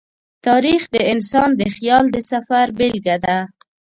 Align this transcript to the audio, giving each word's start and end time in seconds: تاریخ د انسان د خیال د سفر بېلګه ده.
تاریخ 0.47 0.81
د 0.95 0.97
انسان 1.13 1.49
د 1.59 1.61
خیال 1.75 2.05
د 2.11 2.17
سفر 2.31 2.65
بېلګه 2.77 3.15
ده. 3.25 3.37